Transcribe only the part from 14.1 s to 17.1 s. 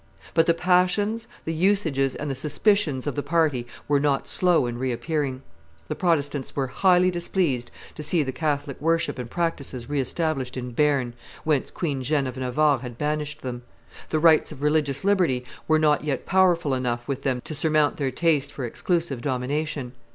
rights of religious liberty were not yet powerful enough